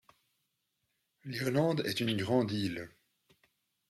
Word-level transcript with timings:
L'Irlande 1.25 1.83
est 1.85 1.99
une 1.99 2.17
grande 2.17 2.51
île. 2.51 2.89